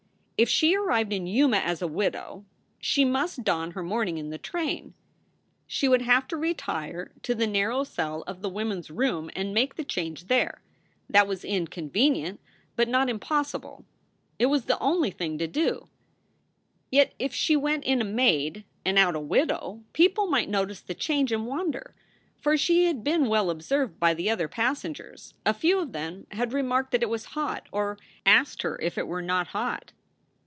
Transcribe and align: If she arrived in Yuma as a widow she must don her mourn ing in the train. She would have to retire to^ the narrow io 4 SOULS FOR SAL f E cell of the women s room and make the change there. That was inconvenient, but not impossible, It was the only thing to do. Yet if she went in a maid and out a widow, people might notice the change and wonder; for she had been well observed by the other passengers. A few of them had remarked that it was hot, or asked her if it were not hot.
If 0.41 0.49
she 0.49 0.75
arrived 0.75 1.13
in 1.13 1.27
Yuma 1.27 1.57
as 1.57 1.83
a 1.83 1.87
widow 1.87 2.45
she 2.79 3.05
must 3.05 3.43
don 3.43 3.73
her 3.73 3.83
mourn 3.83 4.07
ing 4.07 4.17
in 4.17 4.31
the 4.31 4.39
train. 4.39 4.95
She 5.67 5.87
would 5.87 6.01
have 6.01 6.27
to 6.29 6.35
retire 6.35 7.11
to^ 7.21 7.37
the 7.37 7.45
narrow 7.45 7.77
io 7.77 7.83
4 7.83 7.85
SOULS 7.85 7.93
FOR 7.93 7.93
SAL 7.93 8.15
f 8.15 8.17
E 8.17 8.17
cell 8.17 8.33
of 8.33 8.41
the 8.41 8.49
women 8.49 8.77
s 8.79 8.89
room 8.89 9.29
and 9.35 9.53
make 9.53 9.75
the 9.75 9.83
change 9.83 10.25
there. 10.29 10.63
That 11.07 11.27
was 11.27 11.45
inconvenient, 11.45 12.39
but 12.75 12.87
not 12.87 13.07
impossible, 13.07 13.85
It 14.39 14.47
was 14.47 14.65
the 14.65 14.79
only 14.79 15.11
thing 15.11 15.37
to 15.37 15.45
do. 15.45 15.89
Yet 16.89 17.13
if 17.19 17.35
she 17.35 17.55
went 17.55 17.83
in 17.83 18.01
a 18.01 18.03
maid 18.03 18.63
and 18.83 18.97
out 18.97 19.15
a 19.15 19.19
widow, 19.19 19.83
people 19.93 20.25
might 20.25 20.49
notice 20.49 20.81
the 20.81 20.95
change 20.95 21.31
and 21.31 21.45
wonder; 21.45 21.93
for 22.39 22.57
she 22.57 22.85
had 22.85 23.03
been 23.03 23.29
well 23.29 23.51
observed 23.51 23.99
by 23.99 24.15
the 24.15 24.31
other 24.31 24.47
passengers. 24.47 25.35
A 25.45 25.53
few 25.53 25.77
of 25.77 25.91
them 25.91 26.25
had 26.31 26.51
remarked 26.51 26.89
that 26.93 27.03
it 27.03 27.09
was 27.11 27.25
hot, 27.37 27.69
or 27.71 27.99
asked 28.25 28.63
her 28.63 28.81
if 28.81 28.97
it 28.97 29.05
were 29.07 29.21
not 29.21 29.49
hot. 29.49 29.91